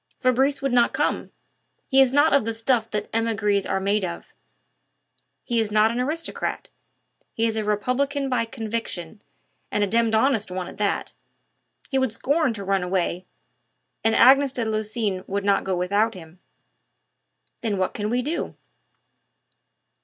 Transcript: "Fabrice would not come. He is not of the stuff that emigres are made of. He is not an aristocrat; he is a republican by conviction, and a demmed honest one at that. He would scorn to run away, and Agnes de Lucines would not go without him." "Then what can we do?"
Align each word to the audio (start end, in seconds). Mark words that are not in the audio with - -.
"Fabrice 0.17 0.63
would 0.63 0.73
not 0.73 0.93
come. 0.93 1.29
He 1.87 2.01
is 2.01 2.11
not 2.11 2.33
of 2.33 2.43
the 2.43 2.55
stuff 2.55 2.89
that 2.89 3.07
emigres 3.13 3.67
are 3.67 3.79
made 3.79 4.03
of. 4.03 4.33
He 5.43 5.59
is 5.59 5.71
not 5.71 5.91
an 5.91 5.99
aristocrat; 5.99 6.69
he 7.33 7.45
is 7.45 7.55
a 7.55 7.63
republican 7.63 8.27
by 8.27 8.45
conviction, 8.45 9.21
and 9.69 9.83
a 9.83 9.87
demmed 9.87 10.15
honest 10.15 10.49
one 10.49 10.67
at 10.67 10.77
that. 10.77 11.13
He 11.89 11.99
would 11.99 12.11
scorn 12.11 12.51
to 12.55 12.63
run 12.65 12.81
away, 12.81 13.27
and 14.03 14.15
Agnes 14.15 14.51
de 14.51 14.65
Lucines 14.65 15.23
would 15.27 15.45
not 15.45 15.63
go 15.63 15.75
without 15.77 16.15
him." 16.15 16.39
"Then 17.61 17.77
what 17.77 17.93
can 17.93 18.09
we 18.09 18.23
do?" 18.23 18.55